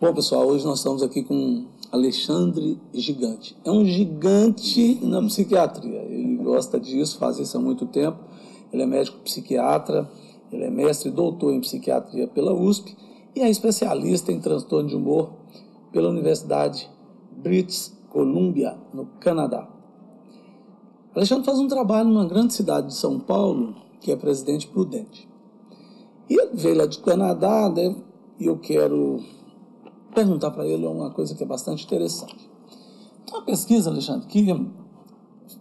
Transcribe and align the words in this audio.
Bom, 0.00 0.14
pessoal, 0.14 0.46
hoje 0.46 0.64
nós 0.64 0.78
estamos 0.78 1.02
aqui 1.02 1.22
com 1.22 1.66
Alexandre 1.92 2.80
Gigante. 2.94 3.54
É 3.62 3.70
um 3.70 3.84
gigante 3.84 4.98
na 5.04 5.20
psiquiatria. 5.20 6.00
Ele 6.04 6.36
gosta 6.36 6.80
disso, 6.80 7.18
faz 7.18 7.38
isso 7.38 7.58
há 7.58 7.60
muito 7.60 7.84
tempo. 7.84 8.16
Ele 8.72 8.82
é 8.82 8.86
médico 8.86 9.18
psiquiatra, 9.18 10.10
ele 10.50 10.64
é 10.64 10.70
mestre 10.70 11.10
e 11.10 11.12
doutor 11.12 11.52
em 11.52 11.60
psiquiatria 11.60 12.26
pela 12.26 12.54
USP 12.54 12.96
e 13.36 13.42
é 13.42 13.50
especialista 13.50 14.32
em 14.32 14.40
transtorno 14.40 14.88
de 14.88 14.96
humor 14.96 15.32
pela 15.92 16.08
Universidade 16.08 16.88
British 17.30 17.94
Columbia, 18.08 18.78
no 18.94 19.04
Canadá. 19.20 19.68
Alexandre 21.14 21.44
faz 21.44 21.58
um 21.58 21.68
trabalho 21.68 22.08
numa 22.08 22.24
grande 22.24 22.54
cidade 22.54 22.86
de 22.86 22.94
São 22.94 23.20
Paulo, 23.20 23.74
que 24.00 24.10
é 24.10 24.16
Presidente 24.16 24.66
Prudente. 24.66 25.28
E 26.26 26.40
ele 26.40 26.52
veio 26.54 26.78
lá 26.78 26.86
de 26.86 27.00
Canadá, 27.00 27.68
né, 27.68 27.94
e 28.38 28.46
eu 28.46 28.56
quero 28.56 29.20
perguntar 30.14 30.50
para 30.50 30.66
ele 30.66 30.86
uma 30.86 31.10
coisa 31.10 31.34
que 31.34 31.42
é 31.42 31.46
bastante 31.46 31.84
interessante. 31.84 32.50
Uma 33.30 33.42
pesquisa, 33.42 33.90
Alexandre, 33.90 34.26
que 34.26 34.44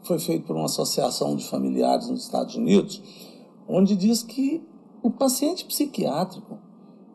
foi 0.03 0.19
feita 0.19 0.47
por 0.47 0.55
uma 0.55 0.65
associação 0.65 1.35
de 1.35 1.47
familiares 1.47 2.09
nos 2.09 2.23
Estados 2.23 2.55
Unidos, 2.55 3.01
onde 3.67 3.95
diz 3.95 4.23
que 4.23 4.63
o 5.03 5.11
paciente 5.11 5.65
psiquiátrico 5.65 6.57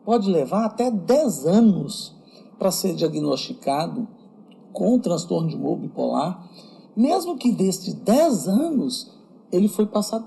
pode 0.03 0.29
levar 0.29 0.65
até 0.65 0.89
10 0.89 1.45
anos 1.45 2.15
para 2.57 2.71
ser 2.71 2.95
diagnosticado 2.95 4.07
com 4.71 4.99
transtorno 4.99 5.49
de 5.49 5.55
humor 5.55 5.77
bipolar, 5.77 6.49
mesmo 6.95 7.37
que 7.37 7.51
destes 7.51 7.93
10 7.93 8.47
anos 8.47 9.11
ele 9.51 9.67
foi 9.67 9.85
passado 9.85 10.25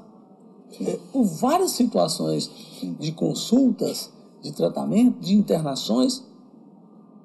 é, 0.80 0.98
por 1.12 1.24
várias 1.24 1.70
situações 1.70 2.50
de 2.98 3.12
consultas, 3.12 4.12
de 4.42 4.52
tratamento, 4.52 5.20
de 5.20 5.34
internações 5.34 6.27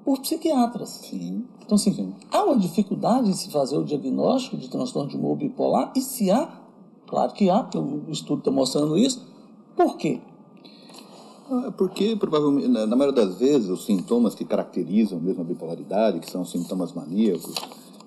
por 0.03 0.19
psiquiatras. 0.19 0.89
Sim. 0.89 1.45
Então, 1.65 1.75
assim, 1.75 1.93
Sim. 1.93 2.13
há 2.31 2.43
uma 2.43 2.57
dificuldade 2.57 3.29
em 3.29 3.33
se 3.33 3.49
fazer 3.49 3.77
o 3.77 3.83
diagnóstico 3.83 4.57
de 4.57 4.69
transtorno 4.69 5.09
de 5.09 5.17
humor 5.17 5.37
bipolar, 5.37 5.93
e 5.95 6.01
se 6.01 6.29
há, 6.29 6.61
claro 7.07 7.33
que 7.33 7.49
há, 7.49 7.63
porque 7.63 7.77
o 7.77 8.11
estudo 8.11 8.39
está 8.39 8.51
mostrando 8.51 8.97
isso, 8.97 9.25
por 9.75 9.97
quê? 9.97 10.21
Ah, 11.49 11.73
porque, 11.77 12.15
provavelmente, 12.15 12.67
na 12.67 12.95
maioria 12.95 13.25
das 13.25 13.37
vezes, 13.37 13.69
os 13.69 13.85
sintomas 13.85 14.35
que 14.35 14.45
caracterizam 14.45 15.19
mesmo 15.19 15.41
a 15.41 15.45
bipolaridade, 15.45 16.19
que 16.19 16.29
são 16.29 16.45
sintomas 16.45 16.93
maníacos, 16.93 17.53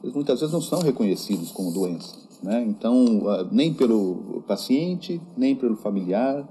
eles 0.03 0.15
muitas 0.15 0.41
vezes 0.41 0.53
não 0.53 0.63
são 0.63 0.81
reconhecidos 0.81 1.51
como 1.51 1.73
doença. 1.73 2.17
Né? 2.43 2.65
Então, 2.67 3.23
ah, 3.29 3.47
nem 3.51 3.73
pelo 3.73 4.43
paciente, 4.47 5.21
nem 5.37 5.55
pelo 5.55 5.77
familiar, 5.77 6.47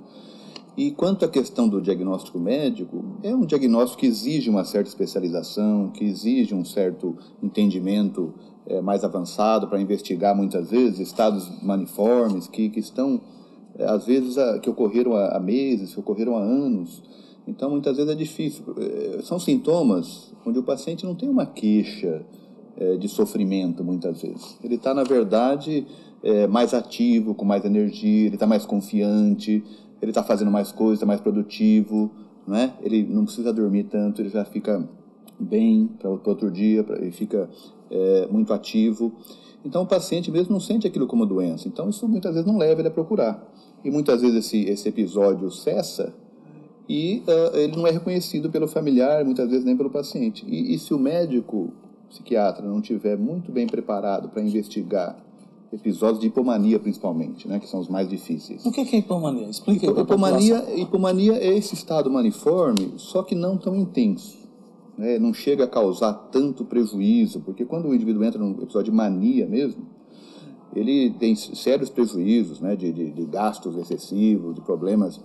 e 0.77 0.91
quanto 0.91 1.23
à 1.23 1.27
questão 1.27 1.69
do 1.69 1.81
diagnóstico 1.81 2.37
médico, 2.37 3.03
é 3.23 3.33
um 3.33 3.45
diagnóstico 3.45 4.01
que 4.01 4.07
exige 4.07 4.49
uma 4.49 4.65
certa 4.65 4.89
especialização, 4.89 5.89
que 5.89 6.03
exige 6.03 6.53
um 6.53 6.65
certo 6.65 7.15
entendimento 7.41 8.33
é, 8.67 8.81
mais 8.81 9.03
avançado 9.03 9.67
para 9.67 9.79
investigar 9.79 10.35
muitas 10.35 10.69
vezes 10.69 10.99
estados 10.99 11.49
maniformes 11.63 12.47
que, 12.47 12.69
que 12.69 12.79
estão, 12.79 13.21
é, 13.77 13.85
às 13.85 14.05
vezes, 14.05 14.37
a, 14.37 14.59
que 14.59 14.69
ocorreram 14.69 15.15
há, 15.15 15.39
meses, 15.39 15.93
que 15.93 15.99
ocorreram 15.99 16.35
há 16.35 16.41
anos. 16.41 17.01
Então, 17.47 17.69
muitas 17.69 17.95
vezes 17.95 18.11
é 18.11 18.15
difícil. 18.15 18.65
É, 18.77 19.21
são 19.21 19.39
sintomas 19.39 20.33
onde 20.45 20.59
o 20.59 20.63
paciente 20.63 21.05
não 21.05 21.15
tem 21.15 21.29
uma 21.29 21.45
queixa 21.45 22.25
de 22.99 23.07
sofrimento, 23.07 23.85
muitas 23.85 24.21
vezes. 24.21 24.59
Ele 24.61 24.75
está, 24.75 24.93
na 24.93 25.03
verdade, 25.05 25.87
mais 26.49 26.73
ativo, 26.73 27.33
com 27.33 27.45
mais 27.45 27.63
energia, 27.63 28.25
ele 28.25 28.35
está 28.35 28.45
mais 28.45 28.65
confiante, 28.65 29.63
ele 30.05 30.11
está 30.11 30.23
fazendo 30.23 30.51
mais 30.51 30.71
coisas, 30.71 30.97
está 30.97 31.05
mais 31.05 31.19
produtivo, 31.19 32.11
né? 32.47 32.73
ele 32.81 33.03
não 33.03 33.25
precisa 33.25 33.51
dormir 33.51 33.85
tanto, 33.85 34.21
ele 34.21 34.29
já 34.29 34.45
fica 34.45 34.87
bem 35.39 35.89
para 35.99 36.09
outro 36.09 36.51
dia, 36.51 36.83
pra, 36.83 36.97
ele 36.97 37.11
fica 37.11 37.49
é, 37.89 38.27
muito 38.31 38.53
ativo. 38.53 39.11
Então 39.65 39.81
o 39.81 39.87
paciente 39.87 40.29
mesmo 40.29 40.53
não 40.53 40.59
sente 40.59 40.85
aquilo 40.85 41.07
como 41.07 41.25
doença. 41.25 41.67
Então 41.67 41.89
isso 41.89 42.07
muitas 42.07 42.35
vezes 42.35 42.47
não 42.47 42.57
leva 42.57 42.81
ele 42.81 42.87
a 42.87 42.91
procurar. 42.91 43.43
E 43.83 43.89
muitas 43.89 44.21
vezes 44.21 44.45
esse, 44.45 44.69
esse 44.69 44.87
episódio 44.87 45.49
cessa 45.49 46.13
e 46.87 47.23
uh, 47.27 47.57
ele 47.57 47.75
não 47.75 47.87
é 47.87 47.91
reconhecido 47.91 48.51
pelo 48.51 48.67
familiar, 48.67 49.25
muitas 49.25 49.49
vezes 49.49 49.65
nem 49.65 49.75
pelo 49.75 49.89
paciente. 49.89 50.45
E, 50.47 50.75
e 50.75 50.77
se 50.77 50.93
o 50.93 50.99
médico 50.99 51.73
psiquiatra 52.09 52.63
não 52.63 52.79
tiver 52.79 53.17
muito 53.17 53.51
bem 53.51 53.65
preparado 53.65 54.29
para 54.29 54.43
investigar 54.43 55.17
episódios 55.75 56.19
de 56.19 56.27
hipomania, 56.27 56.79
principalmente, 56.79 57.47
né, 57.47 57.59
que 57.59 57.67
são 57.67 57.79
os 57.79 57.89
mais 57.89 58.07
difíceis. 58.07 58.65
O 58.65 58.71
que 58.71 58.81
é 58.81 58.97
hipomania? 58.97 59.49
Explica 59.49 59.91
aí 59.91 60.01
hipomania, 60.01 60.79
hipomania 60.79 61.33
é 61.33 61.57
esse 61.57 61.73
estado 61.73 62.09
maniforme, 62.09 62.93
só 62.97 63.21
que 63.21 63.35
não 63.35 63.57
tão 63.57 63.75
intenso. 63.75 64.37
Né, 64.97 65.19
não 65.19 65.33
chega 65.33 65.65
a 65.65 65.67
causar 65.67 66.13
tanto 66.31 66.63
prejuízo, 66.63 67.41
porque 67.41 67.65
quando 67.65 67.89
o 67.89 67.93
indivíduo 67.93 68.23
entra 68.23 68.39
num 68.39 68.51
episódio 68.51 68.91
de 68.91 68.97
mania 68.97 69.45
mesmo, 69.45 69.85
ele 70.73 71.09
tem 71.11 71.35
sérios 71.35 71.89
prejuízos 71.89 72.61
né, 72.61 72.75
de, 72.75 72.91
de, 72.93 73.11
de 73.11 73.25
gastos 73.25 73.75
excessivos, 73.77 74.55
de 74.55 74.61
problemas 74.61 75.19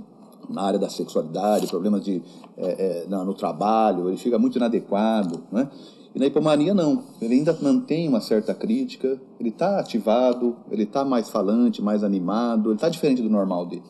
na 0.51 0.63
área 0.63 0.79
da 0.79 0.89
sexualidade, 0.89 1.67
problemas 1.67 2.05
de, 2.05 2.23
é, 2.57 3.05
é, 3.05 3.09
no 3.09 3.35
trabalho, 3.35 4.09
ele 4.09 4.17
fica 4.17 4.39
muito 4.39 4.57
inadequado, 4.57 5.43
né? 5.51 5.69
E 6.15 6.19
na 6.19 6.27
hipomania 6.27 6.75
não, 6.75 7.05
ele 7.23 7.35
ainda 7.35 7.57
mantém 7.63 8.09
uma 8.09 8.21
certa 8.21 8.53
crítica, 8.53 9.21
ele 9.39 9.51
está 9.51 9.79
ativado, 9.79 10.57
ele 10.71 10.83
está 10.83 11.05
mais 11.05 11.31
falante, 11.31 11.81
mais 11.81 12.03
animado, 12.03 12.71
ele 12.71 12.75
está 12.75 12.89
diferente 12.89 13.23
do 13.23 13.31
normal 13.31 13.65
dele. 13.65 13.85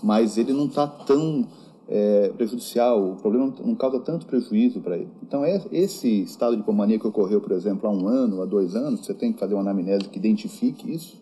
Mas 0.00 0.38
ele 0.38 0.52
não 0.52 0.66
está 0.66 0.86
tão 0.86 1.44
é, 1.88 2.32
prejudicial, 2.36 3.12
o 3.12 3.16
problema 3.16 3.52
não 3.64 3.74
causa 3.74 3.98
tanto 3.98 4.26
prejuízo 4.26 4.80
para 4.80 4.96
ele. 4.96 5.08
Então, 5.20 5.44
é 5.44 5.60
esse 5.72 6.22
estado 6.22 6.54
de 6.54 6.62
hipomania 6.62 7.00
que 7.00 7.06
ocorreu, 7.06 7.40
por 7.40 7.50
exemplo, 7.50 7.88
há 7.88 7.92
um 7.92 8.06
ano, 8.06 8.42
há 8.42 8.46
dois 8.46 8.76
anos, 8.76 9.04
você 9.04 9.12
tem 9.12 9.32
que 9.32 9.40
fazer 9.40 9.54
uma 9.54 9.62
anamnese 9.62 10.08
que 10.08 10.18
identifique 10.18 10.92
isso, 10.92 11.16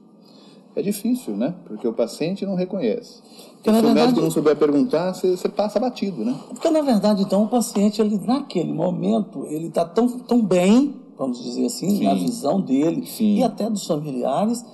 é 0.77 0.83
difícil, 0.83 1.37
né? 1.37 1.55
Porque 1.67 1.87
o 1.87 1.93
paciente 1.93 2.45
não 2.45 2.55
reconhece. 2.55 3.23
Porque, 3.55 3.71
Se 3.71 3.71
o 3.71 3.73
verdade, 3.73 3.95
médico 3.95 4.21
não 4.21 4.31
souber 4.31 4.57
perguntar, 4.57 5.15
você, 5.15 5.37
você, 5.37 5.49
passa 5.49 5.79
batido, 5.79 6.25
né? 6.25 6.35
Porque, 6.49 6.69
na 6.69 6.83
verdade, 6.83 7.23
então, 7.23 7.45
o 7.45 7.49
paciente, 7.49 8.01
ele, 8.01 8.19
naquele 8.19 8.73
momento, 8.73 9.47
ele 9.47 9.69
está 9.69 9.85
tão, 9.85 10.09
tão 10.09 10.43
bem, 10.43 10.95
vamos 11.17 11.43
dizer 11.43 11.67
assim, 11.67 11.99
Sim. 11.99 12.05
na 12.05 12.15
visão 12.15 12.61
dele 12.61 13.07
Sim. 13.07 13.37
e 13.37 13.43
até 13.45 13.71
dos 13.71 13.87
familiares, 13.87 14.65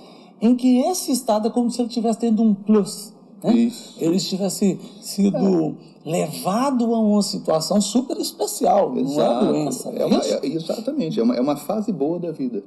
em 0.41 0.56
que 0.56 0.78
esse 0.81 1.12
estado 1.12 1.49
é 1.49 1.50
como 1.50 1.71
se 1.71 1.81
ele 1.81 1.88
estivesse 1.88 2.19
tendo 2.19 2.43
um 2.43 2.55
plus. 2.55 3.12
Né? 3.44 3.53
Isso. 3.53 3.97
Ele 3.99 4.19
tivesse 4.19 4.81
sido 5.00 5.37
é. 5.37 6.11
levado 6.11 6.94
a 6.94 6.99
uma 6.99 7.22
situação 7.22 7.81
super 7.81 8.17
especial, 8.19 8.97
Exato. 8.97 9.44
não 9.44 9.50
é 9.50 9.52
doença. 9.52 9.91
É, 9.91 10.02
é 10.02 10.06
uma, 10.06 10.19
é, 10.19 10.47
exatamente, 10.47 11.20
é 11.20 11.23
uma, 11.23 11.37
é 11.37 11.41
uma 11.41 11.56
fase 11.56 11.93
boa 11.93 12.19
da 12.19 12.32
vida. 12.32 12.62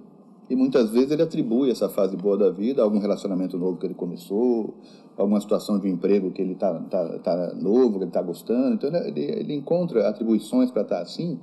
E 0.50 0.56
muitas 0.56 0.90
vezes 0.92 1.12
ele 1.12 1.22
atribui 1.22 1.72
essa 1.72 1.90
fase 1.90 2.18
boa 2.18 2.38
da 2.38 2.50
vida 2.50 2.82
a 2.82 2.86
algum 2.86 3.00
relacionamento 3.00 3.58
novo 3.58 3.78
que 3.78 3.86
ele 3.86 3.94
começou, 3.94 4.76
alguma 5.18 5.40
situação 5.40 5.80
de 5.80 5.88
emprego 5.88 6.32
que 6.32 6.42
ele 6.42 6.54
está 6.54 6.74
tá, 6.82 7.20
tá 7.20 7.54
novo, 7.56 7.94
que 7.94 8.04
ele 8.04 8.06
está 8.06 8.22
gostando. 8.22 8.76
Então 8.76 8.90
ele, 8.94 9.22
ele 9.22 9.54
encontra 9.54 10.08
atribuições 10.08 10.70
para 10.70 10.82
estar 10.82 10.98
tá 10.98 11.02
assim 11.02 11.40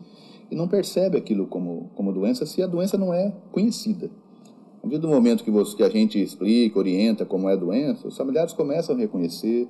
e 0.51 0.57
não 0.57 0.67
percebe 0.67 1.17
aquilo 1.17 1.47
como, 1.47 1.91
como 1.95 2.13
doença 2.13 2.45
se 2.45 2.63
a 2.63 2.67
doença 2.67 2.99
não 2.99 3.15
é 3.15 3.33
conhecida. 3.53 4.11
A 4.79 4.83
partir 4.83 4.99
do 4.99 5.09
momento 5.09 5.45
que, 5.45 5.51
você, 5.51 5.77
que 5.77 5.83
a 5.83 5.91
gente 5.91 6.21
explica, 6.21 6.79
orienta 6.79 7.25
como 7.25 7.49
é 7.49 7.53
a 7.53 7.57
doença, 7.57 8.09
os 8.09 8.17
familiares 8.17 8.53
começam 8.53 8.95
a 8.95 8.99
reconhecer, 8.99 9.69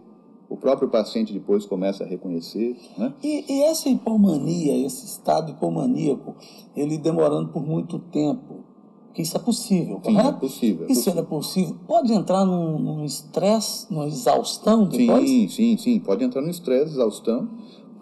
o 0.49 0.56
próprio 0.56 0.88
paciente 0.88 1.32
depois 1.32 1.67
começa 1.67 2.05
a 2.05 2.06
reconhecer. 2.06 2.77
Né? 2.97 3.12
E, 3.23 3.44
e 3.53 3.62
essa 3.65 3.88
hipomania, 3.88 4.87
esse 4.87 5.06
estado 5.06 5.50
hipomaníaco, 5.50 6.37
ele 6.77 6.97
demorando 6.97 7.53
por 7.53 7.65
muito 7.65 7.99
tempo, 7.99 8.65
que 9.12 9.22
isso 9.22 9.36
é 9.36 9.40
possível, 9.40 10.00
Sim, 10.04 10.18
é 10.18 10.32
possível. 10.32 10.86
É 10.88 10.92
isso 10.92 11.10
é 11.10 11.22
possível. 11.22 11.76
Pode 11.86 12.12
entrar 12.12 12.44
num 12.44 13.04
estresse, 13.04 13.92
numa 13.92 14.06
exaustão 14.06 14.84
depois? 14.84 15.28
Sim, 15.28 15.48
sim, 15.48 15.76
sim. 15.76 15.98
Pode 15.98 16.24
entrar 16.24 16.40
no 16.40 16.50
estresse, 16.50 16.92
exaustão. 16.92 17.48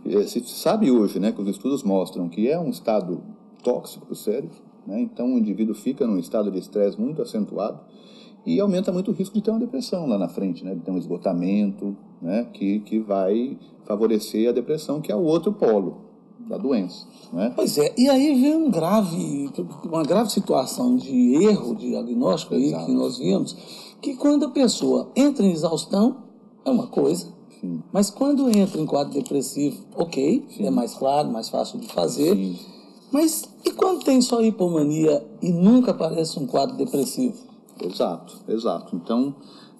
É, 0.04 0.22
se 0.24 0.42
sabe 0.46 0.90
hoje, 0.90 1.18
né, 1.18 1.32
que 1.32 1.40
os 1.40 1.48
estudos 1.48 1.82
mostram 1.82 2.28
que 2.28 2.48
é 2.48 2.58
um 2.58 2.70
estado 2.70 3.22
tóxico 3.62 4.06
para 4.06 4.12
o 4.12 4.16
cérebro, 4.16 4.56
né? 4.86 5.00
Então 5.00 5.34
o 5.34 5.38
indivíduo 5.38 5.74
fica 5.74 6.06
num 6.06 6.18
estado 6.18 6.50
de 6.50 6.58
estresse 6.58 7.00
muito 7.00 7.20
acentuado 7.20 7.80
e 8.46 8.60
aumenta 8.60 8.90
muito 8.92 9.10
o 9.10 9.14
risco 9.14 9.34
de 9.34 9.42
ter 9.42 9.50
uma 9.50 9.60
depressão 9.60 10.06
lá 10.06 10.16
na 10.16 10.28
frente, 10.28 10.64
né? 10.64 10.74
de 10.74 10.80
ter 10.80 10.90
um 10.90 10.96
esgotamento, 10.96 11.96
né? 12.22 12.46
que, 12.52 12.80
que 12.80 12.98
vai 12.98 13.58
favorecer 13.84 14.48
a 14.48 14.52
depressão, 14.52 15.00
que 15.00 15.12
é 15.12 15.16
o 15.16 15.22
outro 15.22 15.52
polo 15.52 16.07
da 16.48 16.56
doença. 16.56 17.06
Né? 17.32 17.52
Pois 17.54 17.76
é, 17.76 17.92
e 17.96 18.08
aí 18.08 18.40
vem 18.40 18.56
um 18.56 18.70
grave, 18.70 19.50
uma 19.84 20.02
grave 20.02 20.30
situação 20.30 20.96
de 20.96 21.34
erro 21.44 21.74
de 21.74 21.90
diagnóstico 21.90 22.54
aí 22.54 22.74
que 22.84 22.92
nós 22.92 23.18
vimos, 23.18 23.56
que 24.00 24.14
quando 24.16 24.46
a 24.46 24.50
pessoa 24.50 25.10
entra 25.14 25.44
em 25.44 25.52
exaustão, 25.52 26.24
é 26.64 26.70
uma 26.70 26.86
coisa, 26.86 27.26
Sim. 27.60 27.82
mas 27.92 28.10
quando 28.10 28.48
entra 28.48 28.80
em 28.80 28.86
quadro 28.86 29.12
depressivo, 29.12 29.84
ok, 29.94 30.46
Sim. 30.56 30.66
é 30.66 30.70
mais 30.70 30.94
claro, 30.94 31.30
mais 31.30 31.48
fácil 31.48 31.78
de 31.78 31.88
fazer, 31.88 32.34
Sim. 32.34 32.58
mas 33.12 33.48
e 33.64 33.70
quando 33.72 34.04
tem 34.04 34.20
só 34.22 34.40
hipomania 34.40 35.26
e 35.42 35.52
nunca 35.52 35.90
aparece 35.90 36.38
um 36.38 36.46
quadro 36.46 36.76
depressivo? 36.76 37.36
Exato, 37.80 38.40
exato. 38.48 38.96
Então, 38.96 39.34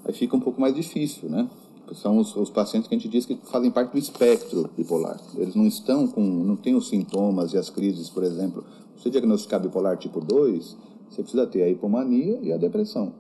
aí 0.05 0.13
fica 0.13 0.37
um 0.37 0.41
pouco 0.41 0.61
mais 0.61 0.75
difícil, 0.75 1.29
né? 1.29 1.49
São 1.95 2.19
os, 2.19 2.35
os, 2.37 2.51
pacientes 2.51 2.89
que 2.89 2.95
a 2.95 2.99
gente 2.99 3.09
diz 3.09 3.25
que 3.25 3.39
fazem 3.45 3.71
parte 3.71 3.93
do 3.93 3.99
espectro 3.99 4.69
bipolar. 4.77 5.19
Eles 5.37 5.55
não 5.55 5.67
estão 5.67 6.07
com, 6.07 6.21
não 6.23 6.57
têm 6.57 6.75
os 6.75 6.89
sintomas 6.89 7.53
e 7.53 7.59
as 7.59 7.71
crises, 7.71 8.09
por 8.09 8.23
exemplo. 8.23 8.65
Você 8.97 9.11
diagnosticar 9.11 9.61
bipolar 9.61 9.97
tipo 9.97 10.21
2, 10.21 10.77
você 11.09 11.23
precisa 11.23 11.47
ter 11.47 11.63
a 11.63 11.69
hipomania 11.69 12.39
e 12.43 12.53
a 12.53 12.57
depressão. 12.57 13.13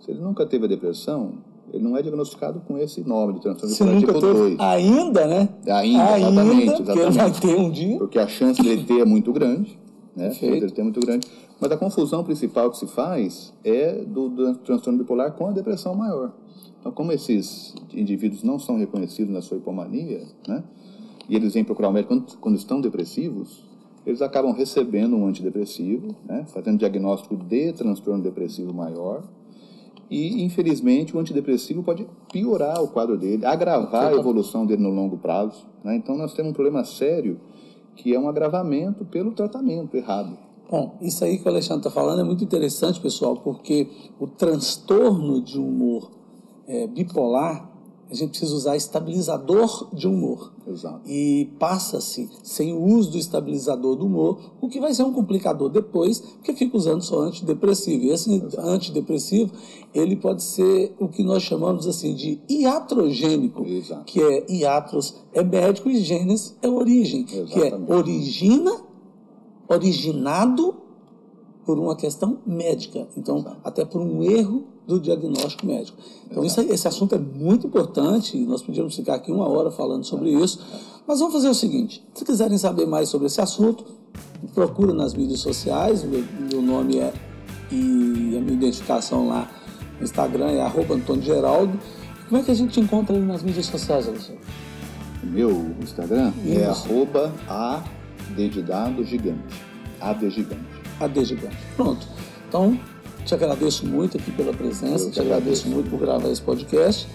Se 0.00 0.10
ele 0.10 0.20
nunca 0.20 0.46
teve 0.46 0.64
a 0.64 0.68
depressão, 0.68 1.34
ele 1.72 1.82
não 1.82 1.96
é 1.96 2.02
diagnosticado 2.02 2.60
com 2.60 2.78
esse 2.78 3.00
nome 3.02 3.34
de 3.34 3.40
transtorno 3.40 4.00
bipolar 4.00 4.20
tipo 4.20 4.20
2. 4.20 4.60
Ainda, 4.60 5.26
né? 5.26 5.48
Ainda, 5.66 6.12
ainda 6.12 6.28
exatamente. 6.28 6.62
exatamente. 6.64 6.82
Porque 6.84 7.00
ele 7.00 7.10
vai 7.10 7.32
ter 7.32 7.56
um 7.56 7.70
dia. 7.70 7.98
Porque 7.98 8.18
a 8.18 8.28
chance 8.28 8.62
de 8.62 8.68
ele 8.68 8.84
ter 8.84 9.00
é 9.00 9.04
muito 9.04 9.32
grande. 9.32 9.78
Né? 10.16 10.28
A 10.28 10.30
chance 10.30 10.52
de 10.52 10.64
ele 10.64 10.70
ter 10.70 10.80
é 10.80 10.84
muito 10.84 11.00
grande. 11.00 11.26
Mas 11.60 11.72
a 11.72 11.76
confusão 11.76 12.22
principal 12.24 12.70
que 12.70 12.78
se 12.78 12.86
faz 12.86 13.52
é 13.64 14.04
do, 14.04 14.28
do 14.28 14.54
transtorno 14.56 14.98
bipolar 14.98 15.32
com 15.32 15.48
a 15.48 15.52
depressão 15.52 15.94
maior. 15.94 16.32
Então, 16.80 16.92
como 16.92 17.12
esses 17.12 17.74
indivíduos 17.92 18.42
não 18.42 18.58
são 18.58 18.76
reconhecidos 18.76 19.32
na 19.32 19.40
sua 19.40 19.56
hipomania, 19.56 20.26
né, 20.46 20.62
e 21.28 21.34
eles 21.34 21.54
vêm 21.54 21.64
procurar 21.64 21.88
o 21.88 21.92
médico 21.92 22.14
quando, 22.14 22.38
quando 22.38 22.56
estão 22.56 22.80
depressivos, 22.80 23.64
eles 24.04 24.20
acabam 24.20 24.52
recebendo 24.52 25.16
um 25.16 25.26
antidepressivo, 25.26 26.14
né, 26.26 26.44
fazendo 26.48 26.78
diagnóstico 26.78 27.36
de 27.36 27.72
transtorno 27.72 28.22
depressivo 28.22 28.74
maior, 28.74 29.24
e, 30.10 30.44
infelizmente, 30.44 31.16
o 31.16 31.20
antidepressivo 31.20 31.82
pode 31.82 32.06
piorar 32.30 32.82
o 32.82 32.88
quadro 32.88 33.16
dele, 33.16 33.44
agravar 33.46 34.12
a 34.12 34.14
evolução 34.14 34.66
dele 34.66 34.82
no 34.82 34.90
longo 34.90 35.16
prazo. 35.16 35.66
Né? 35.82 35.96
Então, 35.96 36.16
nós 36.16 36.34
temos 36.34 36.50
um 36.50 36.54
problema 36.54 36.84
sério 36.84 37.40
que 37.96 38.14
é 38.14 38.20
um 38.20 38.28
agravamento 38.28 39.04
pelo 39.04 39.32
tratamento 39.32 39.96
errado. 39.96 40.36
Bom, 40.70 40.98
isso 41.00 41.24
aí 41.24 41.38
que 41.38 41.46
o 41.46 41.48
Alexandre 41.48 41.86
está 41.86 41.90
falando 41.90 42.20
é 42.20 42.24
muito 42.24 42.42
interessante, 42.42 43.00
pessoal, 43.00 43.36
porque 43.36 43.88
o 44.18 44.26
transtorno 44.26 45.40
de 45.40 45.58
humor 45.58 46.10
é, 46.66 46.86
bipolar, 46.86 47.74
a 48.10 48.14
gente 48.14 48.30
precisa 48.30 48.54
usar 48.54 48.76
estabilizador 48.76 49.88
de 49.92 50.06
humor. 50.06 50.52
Exato. 50.66 51.00
E 51.08 51.50
passa-se 51.58 52.28
sem 52.42 52.72
o 52.72 52.82
uso 52.82 53.12
do 53.12 53.18
estabilizador 53.18 53.96
do 53.96 54.06
humor, 54.06 54.38
o 54.60 54.68
que 54.68 54.78
vai 54.78 54.94
ser 54.94 55.02
um 55.02 55.12
complicador 55.12 55.68
depois, 55.70 56.20
porque 56.20 56.52
fica 56.52 56.76
usando 56.76 57.02
só 57.02 57.20
antidepressivo. 57.20 58.04
E 58.04 58.10
esse 58.10 58.32
Exato. 58.32 58.60
antidepressivo, 58.60 59.52
ele 59.92 60.16
pode 60.16 60.42
ser 60.42 60.94
o 60.98 61.08
que 61.08 61.22
nós 61.22 61.42
chamamos 61.42 61.86
assim 61.86 62.14
de 62.14 62.40
iatrogênico, 62.48 63.64
Exato. 63.64 64.04
que 64.04 64.20
é 64.20 64.52
iatros 64.52 65.16
é 65.32 65.42
médico 65.42 65.88
e 65.88 65.96
genes 65.96 66.56
é 66.62 66.68
origem, 66.68 67.22
Exatamente. 67.22 67.52
que 67.52 67.92
é 67.92 67.94
origina 67.94 68.84
originado 69.68 70.76
por 71.64 71.78
uma 71.78 71.96
questão 71.96 72.38
médica, 72.46 73.08
então 73.16 73.56
até 73.64 73.84
por 73.84 74.00
um 74.00 74.22
erro 74.22 74.73
do 74.86 75.00
diagnóstico 75.00 75.66
médico. 75.66 75.96
Então 76.30 76.44
isso, 76.44 76.60
esse 76.60 76.86
assunto 76.86 77.14
é 77.14 77.18
muito 77.18 77.66
importante, 77.66 78.36
nós 78.38 78.62
podíamos 78.62 78.94
ficar 78.94 79.14
aqui 79.14 79.32
uma 79.32 79.48
hora 79.48 79.70
falando 79.70 80.04
sobre 80.04 80.30
isso, 80.30 80.60
mas 81.06 81.18
vamos 81.18 81.34
fazer 81.34 81.48
o 81.48 81.54
seguinte, 81.54 82.02
se 82.14 82.24
quiserem 82.24 82.58
saber 82.58 82.86
mais 82.86 83.08
sobre 83.08 83.26
esse 83.26 83.40
assunto, 83.40 83.84
procura 84.54 84.92
nas 84.92 85.14
mídias 85.14 85.40
sociais, 85.40 86.02
o 86.02 86.06
meu, 86.06 86.24
meu 86.50 86.62
nome 86.62 86.98
é 86.98 87.12
e 87.70 88.36
a 88.36 88.40
minha 88.40 88.52
identificação 88.52 89.28
lá 89.28 89.50
no 89.98 90.04
Instagram 90.04 90.50
é 90.50 90.60
arroba 90.60 90.94
Antônio 90.94 91.22
Geraldo. 91.22 91.78
Como 92.28 92.40
é 92.40 92.44
que 92.44 92.50
a 92.50 92.54
gente 92.54 92.78
encontra 92.80 93.16
ele 93.16 93.24
nas 93.24 93.42
mídias 93.42 93.66
sociais, 93.66 94.06
Alexandre? 94.06 94.40
O 95.22 95.26
meu 95.26 95.74
Instagram 95.82 96.32
é 96.44 96.48
isso. 96.48 96.58
é 96.58 96.66
arroba 96.66 97.32
a 97.48 97.82
de 98.36 98.62
dado 98.62 99.04
gigante. 99.04 99.62
AD 100.00 100.30
gigante. 100.30 100.66
AD 101.00 101.24
gigante. 101.24 101.56
Pronto. 101.76 102.06
Então, 102.48 102.78
te 103.24 103.34
agradeço 103.34 103.86
muito 103.86 104.16
aqui 104.16 104.30
pela 104.30 104.52
presença, 104.52 105.10
te 105.10 105.20
agradeço. 105.20 105.22
agradeço 105.22 105.68
muito 105.68 105.90
por 105.90 105.98
gravar 105.98 106.28
esse 106.28 106.42
podcast. 106.42 107.08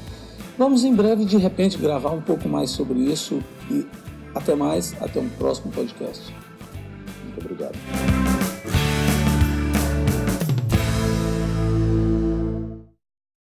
Vamos 0.58 0.84
em 0.84 0.94
breve, 0.94 1.24
de 1.24 1.38
repente, 1.38 1.78
gravar 1.78 2.12
um 2.12 2.22
pouco 2.22 2.50
mais 2.50 2.72
sobre 2.72 3.00
isso 3.00 3.42
e 3.72 3.86
até 4.36 4.56
mais, 4.56 4.94
até 5.02 5.20
um 5.20 5.30
próximo 5.30 5.72
podcast. 5.72 6.34
Muito 7.24 7.40
obrigado. 7.40 8.19